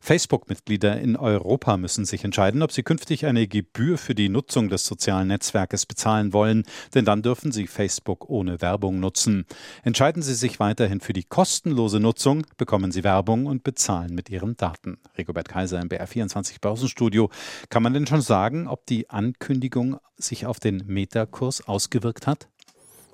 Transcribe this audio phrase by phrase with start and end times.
[0.00, 4.84] Facebook-Mitglieder in Europa müssen sich entscheiden, ob sie künftig eine Gebühr für die Nutzung des
[4.84, 9.46] sozialen Netzwerkes bezahlen wollen, denn dann dürfen sie Facebook ohne Werbung nutzen.
[9.84, 14.56] Entscheiden sie sich weiterhin für die kostenlose Nutzung, bekommen sie Werbung und bezahlen mit ihren
[14.56, 14.98] Daten.
[15.16, 17.30] Rigobert Kaiser im BR24 Börsenstudio.
[17.68, 22.48] Kann man denn schon sagen, ob die Ankündigung sich auf den Metakurs ausgewirkt hat?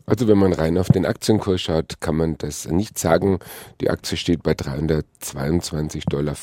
[0.07, 3.39] Also wenn man rein auf den Aktienkurs schaut, kann man das nicht sagen.
[3.81, 6.37] Die Aktie steht bei 322,50 Dollar,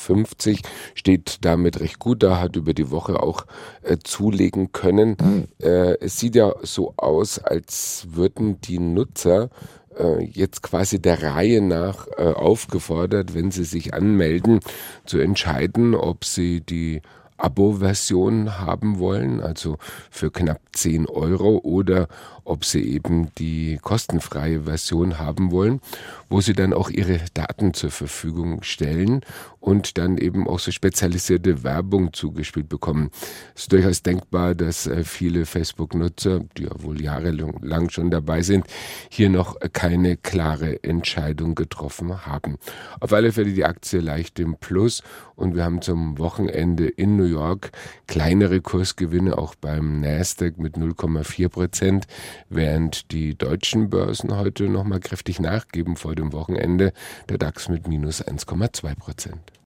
[0.94, 3.46] steht damit recht gut da, hat über die Woche auch
[3.82, 5.16] äh, zulegen können.
[5.20, 5.48] Mhm.
[5.62, 9.50] Äh, es sieht ja so aus, als würden die Nutzer
[9.98, 14.60] äh, jetzt quasi der Reihe nach äh, aufgefordert, wenn sie sich anmelden,
[15.04, 17.02] zu entscheiden, ob sie die
[17.40, 19.78] Abo-Version haben wollen, also
[20.10, 22.08] für knapp 10 Euro, oder
[22.44, 25.80] ob sie eben die kostenfreie Version haben wollen,
[26.28, 29.20] wo sie dann auch ihre Daten zur Verfügung stellen
[29.60, 33.10] und dann eben auch so spezialisierte Werbung zugespielt bekommen.
[33.54, 38.66] Es ist durchaus denkbar, dass äh, viele Facebook-Nutzer, die ja wohl jahrelang schon dabei sind,
[39.10, 42.58] hier noch keine klare Entscheidung getroffen haben.
[43.00, 45.02] Auf alle Fälle die Aktie leicht im Plus
[45.36, 47.72] und wir haben zum Wochenende in New York
[48.06, 52.06] kleinere Kursgewinne auch beim Nasdaq mit 0,4 Prozent,
[52.48, 56.92] während die deutschen Börsen heute nochmal kräftig nachgeben vor dem Wochenende.
[57.28, 59.52] Der DAX mit minus 1,2 Prozent.